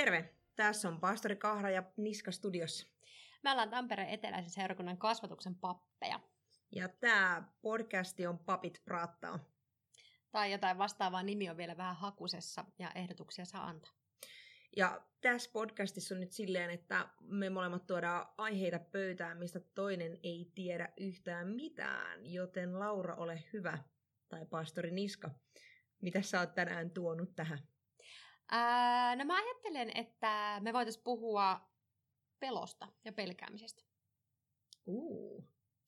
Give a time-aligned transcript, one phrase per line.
[0.00, 0.34] Terve!
[0.56, 2.86] Tässä on pastori Kahra ja Niska Studiossa.
[3.42, 6.20] Me ollaan Tampereen eteläisen seurakunnan kasvatuksen pappeja.
[6.72, 9.38] Ja tämä podcasti on Papit praattaa.
[10.30, 13.92] Tai jotain vastaavaa nimi on vielä vähän hakusessa ja ehdotuksia saa antaa.
[14.76, 20.52] Ja tässä podcastissa on nyt silleen, että me molemmat tuodaan aiheita pöytään, mistä toinen ei
[20.54, 22.32] tiedä yhtään mitään.
[22.32, 23.78] Joten Laura, ole hyvä.
[24.28, 25.30] Tai pastori Niska,
[26.02, 27.58] mitä sä oot tänään tuonut tähän?
[28.50, 31.60] Ää, no mä ajattelen, että me voitaisiin puhua
[32.40, 33.84] pelosta ja pelkäämisestä.
[34.86, 35.44] Uh.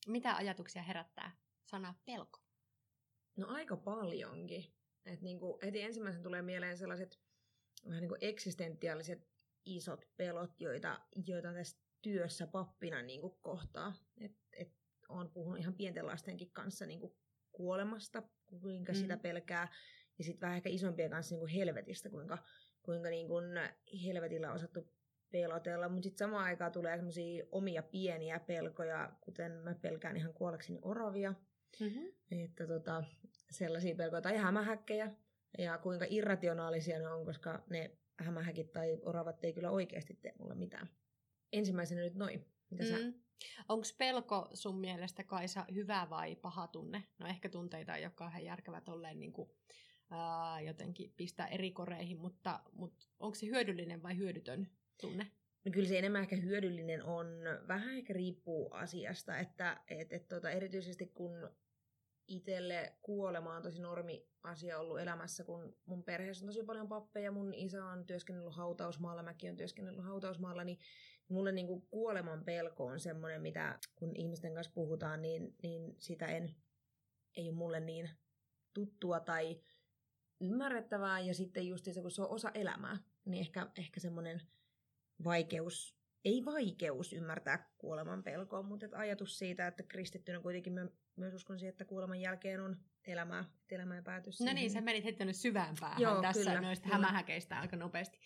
[0.07, 2.39] Mitä ajatuksia herättää sana pelko?
[3.37, 4.73] No aika paljonkin.
[5.05, 7.19] Et niinku, heti ensimmäisen tulee mieleen sellaiset
[7.87, 9.27] vähän niinku eksistentiaaliset
[9.65, 13.93] isot pelot, joita, joita tässä työssä pappina niinku kohtaa.
[14.17, 14.73] Et, et
[15.09, 17.17] on puhunut ihan pienten lastenkin kanssa niinku
[17.51, 18.97] kuolemasta, kuinka mm.
[18.97, 19.73] sitä pelkää.
[20.17, 22.37] Ja sitten vähän ehkä isompien kanssa niinku helvetistä, kuinka,
[22.83, 23.33] kuinka niinku
[24.05, 24.93] helvetillä on osattu
[25.31, 25.89] pelotella.
[25.89, 31.33] Mutta sitten samaan aikaan tulee semmoisia omia pieniä pelkoja, kuten mä pelkään ihan kuolekseni oravia.
[31.79, 32.43] Mm-hmm.
[32.43, 33.03] Että tota,
[33.51, 35.11] sellaisia pelkoja tai hämähäkkejä.
[35.57, 40.55] Ja kuinka irrationaalisia ne on, koska ne hämähäkit tai oravat ei kyllä oikeasti tee mulle
[40.55, 40.89] mitään.
[41.51, 42.45] Ensimmäisenä nyt noin.
[42.69, 42.89] Mitä mm.
[42.89, 42.97] sä?
[43.69, 47.03] Onko pelko sun mielestä Kaisa hyvä vai paha tunne?
[47.19, 49.49] No ehkä tunteita ei ole kauhean järkevä tolleen niin kuin,
[50.65, 54.67] jotenkin pistää eri koreihin, mutta, mutta onko se hyödyllinen vai hyödytön
[55.01, 55.31] tunne?
[55.65, 57.27] No kyllä se enemmän ehkä hyödyllinen on,
[57.67, 61.49] vähän ehkä riippuu asiasta, että et, et, tota, erityisesti kun
[62.27, 67.31] itselle kuolema on tosi normi asia ollut elämässä, kun mun perheessä on tosi paljon pappeja,
[67.31, 70.79] mun isä on työskennellyt hautausmaalla, mäkin on työskennellyt hautausmaalla, niin
[71.27, 76.25] mulle niin kuin kuoleman pelko on semmoinen, mitä kun ihmisten kanssa puhutaan, niin, niin sitä
[76.25, 76.55] en,
[77.37, 78.09] ei ole mulle niin
[78.73, 79.61] tuttua tai
[80.43, 84.41] ymmärrettävää, ja sitten just se, kun se on osa elämää, niin ehkä, ehkä semmoinen
[85.23, 91.33] vaikeus, ei vaikeus ymmärtää kuoleman pelkoa, mutta että ajatus siitä, että kristittynä kuitenkin mä myös
[91.33, 92.77] uskon siihen, että kuoleman jälkeen on
[93.07, 94.55] elämää, että elämä ei pääty siihen.
[94.55, 96.95] No niin, sä menit heti tuonne syvään päähän joo, tässä kyllä, noista kyllä.
[96.95, 98.19] hämähäkeistä aika nopeasti.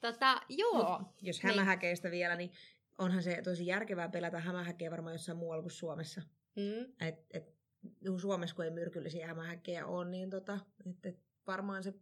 [0.00, 0.98] Tota, joo.
[0.98, 1.50] Mut, jos niin.
[1.50, 2.52] hämähäkeistä vielä, niin
[2.98, 6.22] onhan se tosi järkevää pelätä hämähäkeä varmaan jossain muualla kuin Suomessa.
[6.56, 7.06] Mm.
[7.08, 7.58] Et, et,
[8.20, 11.94] Suomessa, kun ei myrkyllisiä hämähäkkejä ole, niin tota, et, et varmaan se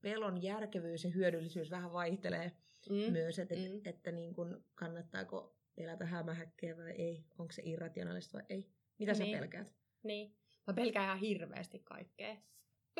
[0.00, 2.52] pelon järkevyys ja hyödyllisyys vähän vaihtelee
[2.90, 3.12] mm.
[3.12, 3.76] myös, että mm.
[3.76, 8.68] et, että niin kun, kannattaako pelätä hämähäkkeä vai ei, onko se irrationaalista vai ei.
[8.98, 9.34] Mitä niin.
[9.34, 9.74] sä pelkäät?
[10.02, 10.36] Niin.
[10.66, 12.36] Mä pelkään ihan hirveästi kaikkea.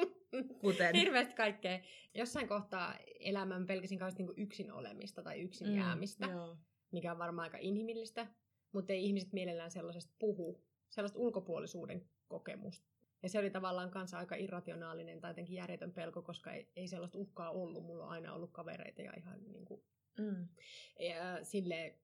[0.61, 0.95] Kuten?
[0.95, 1.81] hirveästi kaikkea.
[2.15, 6.57] Jossain kohtaa elämän pelkäsin kauheasti niin yksin olemista tai yksin mm, jäämistä, joo.
[6.93, 8.27] mikä on varmaan aika inhimillistä,
[8.73, 12.92] mutta ei ihmiset mielellään sellaisesta puhu, sellaista ulkopuolisuuden kokemusta.
[13.23, 17.19] Ja se oli tavallaan kanssa aika irrationaalinen tai jotenkin järjetön pelko, koska ei, ei sellaista
[17.19, 17.85] uhkaa ollut.
[17.85, 19.83] Mulla on aina ollut kavereita ja ihan niin kuin,
[20.19, 20.49] mm.
[21.01, 21.99] ja, sille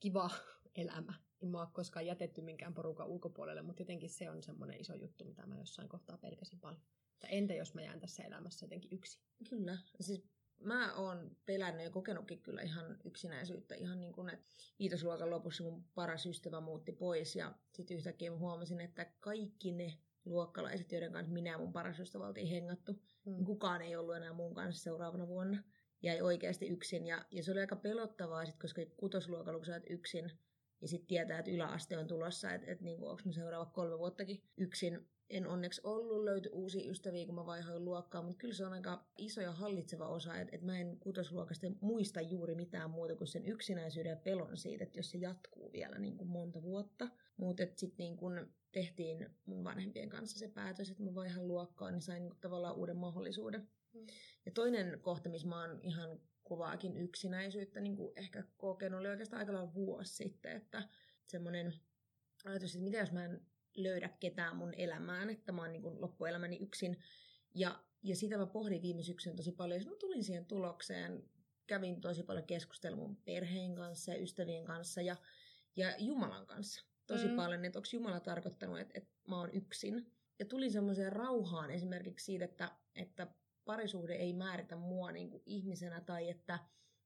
[0.00, 0.30] kiva
[0.74, 1.14] elämä.
[1.42, 5.24] En mä ole koskaan jätetty minkään porukan ulkopuolelle, mutta jotenkin se on semmoinen iso juttu,
[5.24, 6.82] mitä mä jossain kohtaa pelkäsin paljon.
[7.18, 9.22] Tai entä jos mä jään tässä elämässä jotenkin yksin?
[9.48, 9.78] Kyllä.
[10.00, 10.24] Siis
[10.60, 13.74] mä oon pelännyt ja kokenutkin kyllä ihan yksinäisyyttä.
[13.74, 14.46] Ihan niin kuin, että
[14.78, 19.98] viitosluokan lopussa mun paras ystävä muutti pois ja sitten yhtäkkiä mä huomasin, että kaikki ne
[20.26, 23.32] luokkalaiset, joiden kanssa minä ja mun paras ystävä oltiin hengattu, mm.
[23.32, 25.62] niin kukaan ei ollut enää mun kanssa seuraavana vuonna.
[26.02, 30.30] Jäi oikeasti yksin ja, ja se oli aika pelottavaa, sit, koska kutosluokalla kun sä yksin,
[30.80, 34.42] ja sitten tietää, että yläaste on tulossa, että et, niinku, onko mä seuraavat kolme vuottakin
[34.56, 35.08] yksin.
[35.30, 39.06] En onneksi ollut, löyty uusia ystäviä, kun mä vaihoin luokkaa, mutta kyllä se on aika
[39.18, 43.46] iso ja hallitseva osa, että et mä en kutosluokasta muista juuri mitään muuta kuin sen
[43.46, 47.08] yksinäisyyden ja pelon siitä, että jos se jatkuu vielä niin kuin monta vuotta.
[47.36, 52.02] Mutta sitten niin kun tehtiin mun vanhempien kanssa se päätös, että mä vaihan luokkaa, niin
[52.02, 53.68] sain niin kuin tavallaan uuden mahdollisuuden.
[53.92, 54.06] Mm.
[54.46, 59.40] Ja toinen kohta, missä mä oon ihan kovaakin yksinäisyyttä niin kuin ehkä kokenut, oli oikeastaan
[59.40, 60.88] aika lailla vuosi sitten, että
[61.26, 61.72] semmoinen
[62.44, 63.40] ajatus, että mitä jos mä en
[63.76, 66.96] löydä ketään mun elämään, että mä oon niin kuin loppuelämäni yksin.
[67.54, 71.30] Ja, ja sitä mä pohdin viime syksyn tosi paljon, ja mä tulin siihen tulokseen,
[71.66, 75.16] kävin tosi paljon keskustelua mun perheen kanssa ja ystävien kanssa ja,
[75.76, 77.36] ja Jumalan kanssa tosi mm.
[77.36, 80.12] paljon, että onko Jumala tarkoittanut, että, että mä oon yksin.
[80.38, 83.26] Ja tuli semmoiseen rauhaan esimerkiksi siitä, että, että
[83.64, 86.58] parisuhde ei määritä mua niin kuin ihmisenä tai että,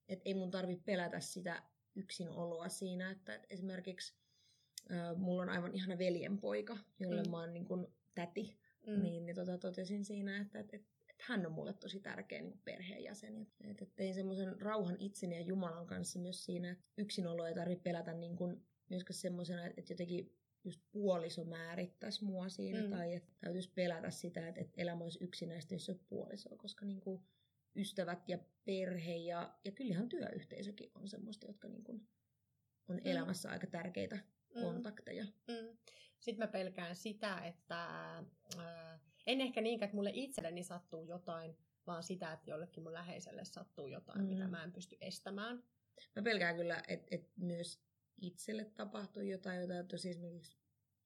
[0.08, 1.62] että ei mun tarvi pelätä sitä
[1.94, 4.19] yksinoloa siinä, että esimerkiksi
[5.16, 7.30] mulla on aivan ihana veljenpoika, jolle mm.
[7.30, 9.02] mä oon niin kuin täti, mm.
[9.02, 10.90] niin, niin tota, totesin siinä, että, että, että,
[11.20, 13.36] hän on mulle tosi tärkeä niin perheenjäsen.
[13.36, 17.82] Että, että tein semmoisen rauhan itseni ja Jumalan kanssa myös siinä, että yksinolo ei tarvitse
[17.82, 22.90] pelätä niin kuin, myöskään semmoisena, että jotenkin just puoliso määrittäisi mua siinä, mm.
[22.90, 26.86] tai että täytyisi pelätä sitä, että, että elämä olisi yksinäistä, jos se on puoliso, koska
[26.86, 27.22] niin kuin,
[27.76, 32.08] ystävät ja perhe ja, ja kyllähän työyhteisökin on semmoista, jotka niin kuin
[32.88, 33.02] on mm.
[33.04, 34.18] elämässä aika tärkeitä
[34.54, 34.60] mm.
[34.60, 35.24] kontakteja.
[35.24, 35.76] Mm.
[36.20, 38.16] Sitten mä pelkään sitä, että
[38.58, 41.56] äh, en ehkä niinkään, että mulle itselleni sattuu jotain,
[41.86, 44.26] vaan sitä, että jollekin mun läheiselle sattuu jotain, mm.
[44.26, 45.62] mitä mä en pysty estämään.
[46.16, 47.80] Mä pelkään kyllä, että, että myös
[48.20, 50.56] itselle tapahtuu jotain, jotain tosi esimerkiksi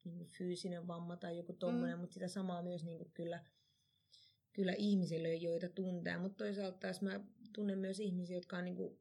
[0.04, 2.00] niin fyysinen vamma tai joku tommonen, mm.
[2.00, 3.44] mutta sitä samaa myös niin kuin kyllä,
[4.52, 6.18] kyllä ihmisille, joita tuntee.
[6.18, 7.20] Mutta toisaalta taas mä
[7.54, 9.00] tunnen myös ihmisiä, jotka on niin kuin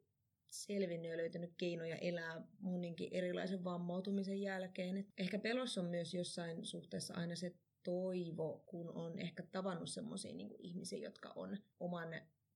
[0.53, 4.97] selvinnyt ja löytänyt keinoja elää moninkin erilaisen vammautumisen jälkeen.
[4.97, 10.33] Et ehkä pelossa on myös jossain suhteessa aina se toivo, kun on ehkä tavannut semmoisia
[10.33, 12.09] niin ihmisiä, jotka on oman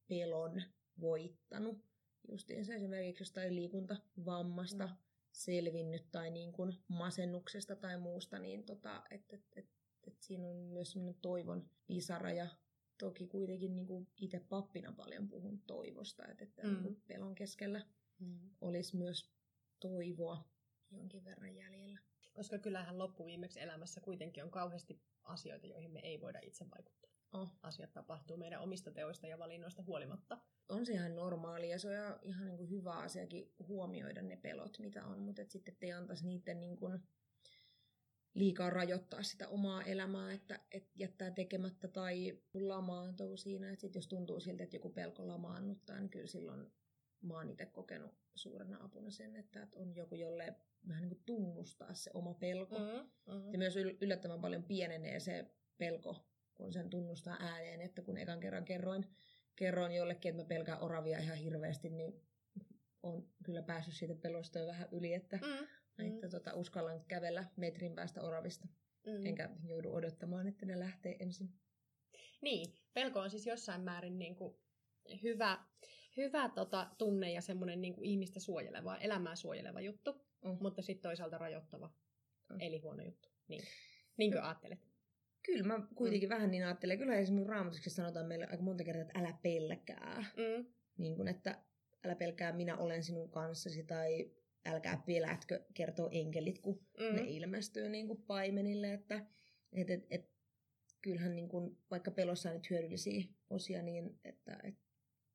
[0.08, 0.62] pelon
[1.02, 1.86] voittanut.
[2.32, 4.94] Justiinsa esimerkiksi jostain liikuntavammasta mm.
[5.32, 9.70] selvinnyt tai niin kuin masennuksesta tai muusta, niin tota, että et, et,
[10.08, 12.48] et siinä on myös semmoinen toivon pisara ja
[12.98, 16.84] toki kuitenkin niin kuin itse pappina paljon puhun toivosta, että, että mm.
[16.84, 17.82] niin pelon keskellä
[18.20, 18.50] mm.
[18.62, 19.32] olisi myös
[19.80, 20.50] toivoa
[20.92, 22.00] jonkin verran jäljellä.
[22.34, 27.12] Koska kyllähän loppuviimeksi elämässä kuitenkin on kauheasti asioita, joihin me ei voida itse vaikuttaa.
[27.34, 27.50] Oh.
[27.62, 30.38] Asiat tapahtuu meidän omista teoista ja valinnoista huolimatta.
[30.70, 34.80] On se ihan normaali ja se on ihan niin kuin hyvä asiakin huomioida ne pelot,
[34.80, 37.04] mitä on, mutta sitten ei antaisi niiden niin kuin
[38.38, 43.72] liikaa rajoittaa sitä omaa elämää, että, että jättää tekemättä tai lamaantuu siinä.
[43.72, 46.72] Että sit jos tuntuu siltä, että joku pelko lamaannuttaa, niin kyllä silloin
[47.22, 50.56] mä oon itse kokenut suurena apuna sen, että on joku, jolle
[50.88, 52.80] vähän niin kuin tunnustaa se oma pelko.
[52.80, 53.52] Mm, mm.
[53.52, 55.46] Ja myös yllättävän paljon pienenee se
[55.78, 59.06] pelko, kun sen tunnustaa ääneen, että kun ekan kerran kerroin,
[59.56, 62.22] kerroin jollekin, että mä pelkään oravia ihan hirveästi, niin
[63.04, 65.68] on kyllä päässyt siitä pelosta jo vähän yli, että, mm,
[66.00, 66.32] että mm.
[66.32, 68.68] Tota, uskallan kävellä metrin päästä oravista.
[69.06, 69.26] Mm.
[69.26, 71.50] Enkä joudu odottamaan, että ne lähtee ensin.
[72.42, 74.56] Niin, pelko on siis jossain määrin niin kuin
[75.24, 75.66] hyvä,
[76.18, 80.14] hyvä tota, tunne ja semmoinen niin ihmistä suojeleva, elämää suojeleva juttu,
[80.44, 80.58] mm.
[80.62, 81.94] mutta sitten toisaalta rajoittava,
[82.50, 82.58] mm.
[82.60, 83.30] eli huono juttu.
[83.48, 83.64] Niin.
[84.18, 84.80] Niinkö ajattelet?
[85.46, 86.34] Kyllä mä kuitenkin mm.
[86.34, 86.98] vähän niin ajattelen.
[86.98, 90.26] Kyllä esimerkiksi raamatuksessa sanotaan meille aika monta kertaa, että älä pelkää.
[90.38, 90.66] Mm.
[90.98, 91.64] Niin kuin, että
[92.06, 94.32] älä pelkää, minä olen sinun kanssasi, tai
[94.68, 97.16] älkää pelätkö, kertoo enkelit, kun mm.
[97.16, 98.94] ne ilmestyy niin kuin paimenille.
[98.94, 99.26] Että
[99.74, 100.32] et, et, et,
[101.02, 104.76] kyllähän niin kuin, vaikka pelossa on nyt hyödyllisiä osia, niin että, et,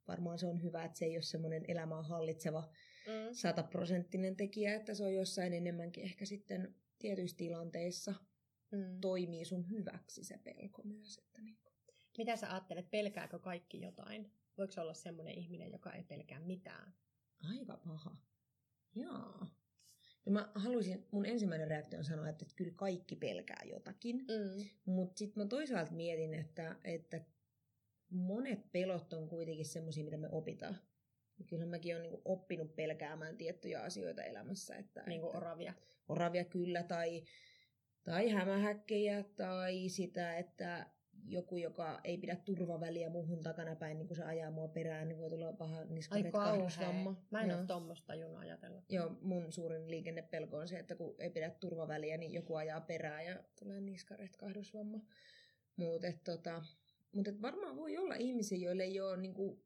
[0.09, 2.73] varmaan se on hyvä, että se ei ole semmoinen elämää hallitseva
[3.07, 3.33] mm.
[3.33, 8.15] sataprosenttinen tekijä, että se on jossain enemmänkin ehkä sitten tietyissä tilanteissa
[8.71, 9.01] mm.
[9.01, 11.19] toimii sun hyväksi se pelko myös.
[11.19, 11.73] Että niin kuin.
[12.19, 14.33] Mitä sä ajattelet, pelkääkö kaikki jotain?
[14.59, 16.95] Voiko olla semmoinen ihminen, joka ei pelkää mitään?
[17.41, 18.17] Aika paha.
[18.95, 19.47] Jaa.
[20.27, 24.17] Ja mä haluaisin, mun ensimmäinen reaktio on sanoa, että kyllä kaikki pelkää jotakin.
[24.17, 24.65] Mm.
[24.85, 27.21] Mutta sitten mä toisaalta mietin, että, että
[28.11, 30.79] monet pelot on kuitenkin semmoisia, mitä me opitaan.
[31.39, 34.77] Ja kyllä mäkin olen niin oppinut pelkäämään tiettyjä asioita elämässä.
[34.77, 35.75] Että, niin kuin oravia.
[36.09, 37.25] Oravia kyllä, tai,
[38.05, 40.87] tai hämähäkkejä, tai sitä, että
[41.23, 45.31] joku, joka ei pidä turvaväliä muuhun takanapäin, niin kun se ajaa mua perään, niin voi
[45.31, 47.25] tulla paha niskaretkahdusvamma.
[47.31, 47.59] Mä en Joo.
[47.59, 48.83] ole tuommoista tajunnut ajatella.
[48.89, 53.27] Joo, mun suurin liikennepelko on se, että kun ei pidä turvaväliä, niin joku ajaa perään
[53.27, 55.01] ja tulee niskaretkahdusvamma.
[55.77, 56.63] Mutta tota,
[57.13, 59.65] mutta varmaan voi olla ihmisiä, joille ei ole niin kuin,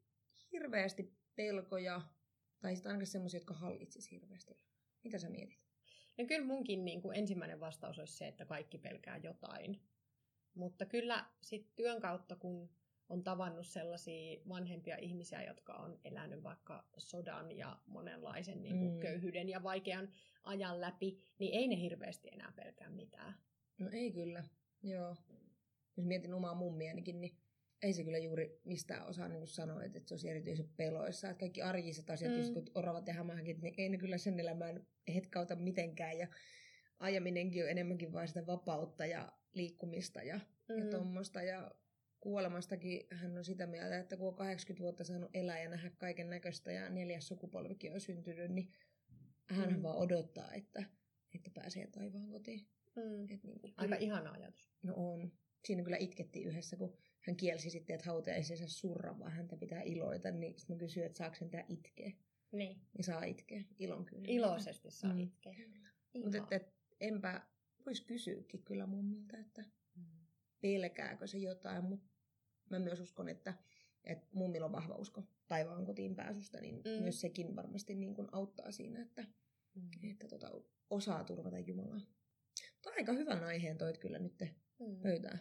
[0.52, 2.00] hirveästi pelkoja,
[2.60, 4.60] tai sitten ainakaan semmoisia, jotka hallitsisi hirveästi.
[5.04, 5.58] Mitä sä mietit?
[6.18, 9.80] No kyllä munkin niin kuin ensimmäinen vastaus olisi se, että kaikki pelkää jotain.
[10.56, 12.70] Mutta kyllä sitten työn kautta, kun
[13.08, 18.98] on tavannut sellaisia vanhempia ihmisiä, jotka on elänyt vaikka sodan ja monenlaisen niin kuin mm.
[18.98, 20.08] köyhyyden ja vaikean
[20.42, 23.34] ajan läpi, niin ei ne hirveästi enää pelkää mitään.
[23.78, 24.44] No ei kyllä,
[24.82, 25.16] joo
[25.96, 27.36] jos mietin omaa mummianikin, niin
[27.82, 31.30] ei se kyllä juuri mistään osaa niin sanoa, että se olisi erityisen peloissa.
[31.30, 32.54] Että kaikki arjiset asiat, mm.
[32.54, 36.18] kun oravat ja hämähäkit, niin ei ne kyllä sen elämään hetkauta mitenkään.
[36.18, 36.28] Ja
[36.98, 40.78] ajaminenkin on enemmänkin vain sitä vapautta ja liikkumista ja, mm.
[40.78, 41.42] ja tuommoista.
[41.42, 41.70] Ja
[42.20, 46.30] kuolemastakin hän on sitä mieltä, että kun on 80 vuotta saanut elää ja nähdä kaiken
[46.30, 48.72] näköistä ja neljäs sukupolvikin on syntynyt, niin
[49.46, 49.82] hän mm.
[49.82, 50.84] vaan odottaa, että,
[51.34, 52.66] että pääsee taivaan kotiin.
[52.96, 53.24] Mm.
[53.30, 54.72] Et niin kuin, Aika ihana ajatus.
[54.82, 55.32] No on
[55.64, 60.30] siinä kyllä itkettiin yhdessä, kun hän kielsi sitten, että hautajaisissa surra, vaan häntä pitää iloita,
[60.30, 62.12] niin sitten mä kysyin, että saako sen tää itkeä.
[62.52, 62.80] Niin.
[62.94, 64.24] Niin saa itkeä, ilon kyllä.
[64.28, 65.20] Iloisesti saa mm.
[65.20, 65.54] itkeä.
[66.14, 67.46] Mutta että, et, enpä
[67.86, 69.64] voisi kysyäkin kyllä mummilta, että
[69.96, 70.04] mm.
[70.60, 72.10] pelkääkö se jotain, mutta
[72.70, 73.54] mä myös uskon, että,
[74.04, 77.02] että mummilla on vahva usko taivaan kotiin pääsystä, niin mm.
[77.02, 79.24] myös sekin varmasti niin kuin auttaa siinä, että,
[79.74, 80.10] mm.
[80.10, 80.50] että tota,
[80.90, 82.00] osaa turvata Jumalaa.
[82.74, 84.40] Mutta aika hyvän aiheen toit kyllä nyt
[84.78, 85.00] mm.
[85.02, 85.40] pöytään.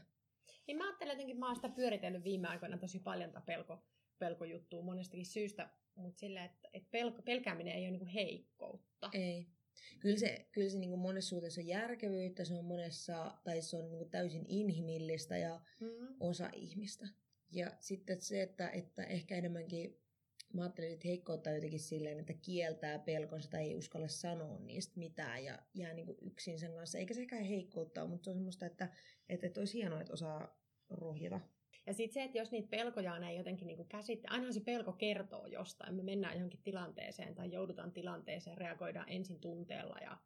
[0.67, 3.85] Niin mä ajattelen jotenkin, mä oon sitä pyöritellyt viime aikoina tosi paljon tätä pelko,
[4.19, 9.09] pelkojuttua monestakin syystä, mutta sillä, että, että pelko, pelkääminen ei ole niinku heikkoutta.
[9.13, 9.54] Ei.
[9.99, 13.91] Kyllä se, kyllä se niin monessa suhteessa on järkevyyttä, se on monessa, tai se on
[13.91, 16.15] niin täysin inhimillistä ja mm-hmm.
[16.19, 17.07] osa ihmistä.
[17.51, 20.05] Ja sitten se, että, että ehkä enemmänkin
[20.53, 25.43] mä ajattelin, että heikkoutta jotenkin silleen, että kieltää pelkonsa tai ei uskalla sanoa niistä mitään
[25.43, 26.97] ja jää niin kuin yksin sen kanssa.
[26.97, 28.89] Eikä se ehkä heikkoutta ole, mutta se on semmoista, että,
[29.29, 31.39] että, että olisi hienoa, että osaa rohjeta.
[31.87, 35.45] Ja sitten se, että jos niitä pelkojaan ei jotenkin niin käsittää, ainahan se pelko kertoo
[35.45, 35.95] jostain.
[35.95, 40.17] Me mennään johonkin tilanteeseen tai joudutaan tilanteeseen, reagoidaan ensin tunteella ja,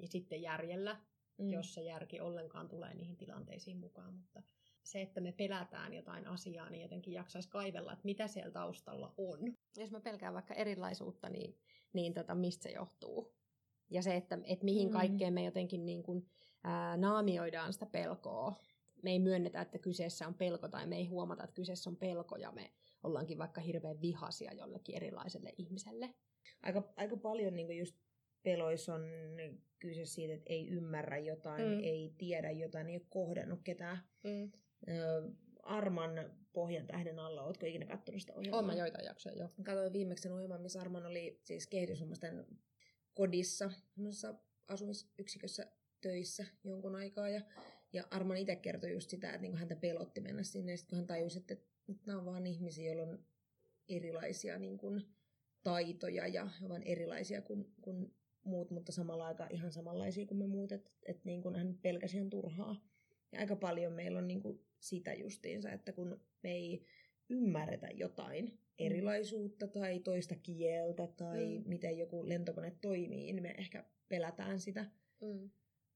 [0.00, 1.00] ja sitten järjellä,
[1.38, 1.50] mm.
[1.50, 4.14] jos se järki ollenkaan tulee niihin tilanteisiin mukaan.
[4.14, 4.42] Mutta
[4.82, 9.56] se, että me pelätään jotain asiaa, niin jotenkin jaksaisi kaivella, että mitä siellä taustalla on.
[9.76, 11.58] Jos mä pelkään vaikka erilaisuutta, niin,
[11.92, 13.34] niin tota, mistä se johtuu?
[13.90, 14.92] Ja se, että, että mihin mm.
[14.92, 16.30] kaikkeen me jotenkin niin kuin,
[16.64, 18.54] ää, naamioidaan sitä pelkoa.
[19.02, 22.36] Me ei myönnetä, että kyseessä on pelko, tai me ei huomata, että kyseessä on pelko,
[22.36, 22.70] ja me
[23.02, 26.14] ollaankin vaikka hirveän vihasia jollekin erilaiselle ihmiselle.
[26.62, 27.96] Aika, aika paljon niin just
[28.42, 29.02] peloissa on
[29.78, 31.80] kyse siitä, että ei ymmärrä jotain, mm.
[31.82, 33.98] ei tiedä jotain, ei ole kohdannut ketään.
[34.24, 34.50] Mm.
[35.62, 36.10] Arman
[36.52, 38.60] Pohjan tähden alla, ootko ikinä katsonut sitä ohjelmaa?
[38.60, 39.48] Olen joitain jaksoja, joo.
[39.64, 42.46] Katsoin viimeksi sen ohjelman, missä Arman oli siis kehitysvammaisten
[43.14, 43.70] kodissa,
[44.68, 47.28] asumisyksikössä töissä jonkun aikaa.
[47.28, 47.40] Ja,
[47.92, 50.72] ja Arman itse kertoi just sitä, että niin häntä pelotti mennä sinne.
[50.72, 51.54] Ja sitten kun hän tajusi, että,
[51.88, 53.24] että nämä on vaan ihmisiä, joilla on
[53.88, 55.02] erilaisia niin kuin,
[55.62, 60.72] taitoja ja ovat erilaisia kuin, kuin muut, mutta samalla aika ihan samanlaisia kuin me muut,
[60.72, 62.90] että et niin kuin hän pelkäsi ihan turhaa.
[63.32, 66.86] Ja aika paljon meillä on niin kuin sitä justiinsa, että kun me ei
[67.28, 68.58] ymmärretä jotain mm.
[68.78, 71.68] erilaisuutta tai toista kieltä tai mm.
[71.68, 74.86] miten joku lentokone toimii, niin me ehkä pelätään sitä.
[75.20, 75.50] Mm.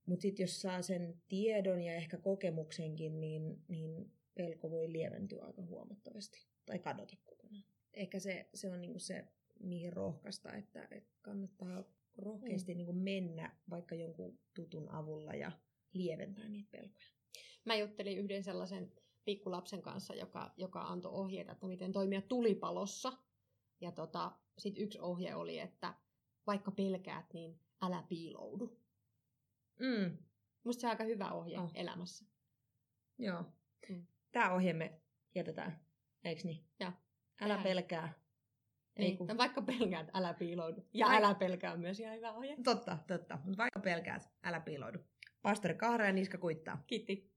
[0.07, 5.63] Mutta sitten jos saa sen tiedon ja ehkä kokemuksenkin, niin, niin pelko voi lieventyä aika
[5.63, 7.65] huomattavasti tai kadota kokonaan.
[7.95, 9.25] Ehkä se, se on niinku se,
[9.61, 11.85] mihin rohkaista, että, että kannattaa
[12.17, 12.77] rohkeasti mm.
[12.77, 15.53] niinku mennä vaikka jonkun tutun avulla ja
[15.93, 17.07] lieventää niitä pelkoja.
[17.65, 18.93] Mä juttelin yhden sellaisen
[19.25, 23.13] pikkulapsen kanssa, joka, joka antoi ohjeita, että miten toimia tulipalossa.
[23.81, 25.95] Ja tota, sitten yksi ohje oli, että
[26.47, 28.84] vaikka pelkäät, niin älä piiloudu.
[29.81, 30.19] Mm.
[30.65, 31.71] Musta se on aika hyvä ohje oh.
[31.75, 32.25] elämässä.
[33.19, 33.45] Joo.
[33.89, 34.07] Mm.
[34.33, 35.01] Tämä ohje me
[35.35, 35.81] jätetään,
[36.25, 36.65] eikö niin?
[36.81, 36.93] Ja.
[37.41, 38.13] Älä pelkää.
[38.97, 39.27] Ei, kun...
[39.27, 40.89] no, vaikka pelkäät, älä piiloudu.
[40.93, 41.17] Ja Vai...
[41.17, 42.57] älä pelkää myös ihan hyvä ohje.
[42.65, 43.39] Totta, totta.
[43.57, 44.99] Vaikka pelkäät, älä piiloudu.
[45.43, 46.85] Pastori Kahra ja Niska kuittaa.
[46.87, 47.35] Kiitti.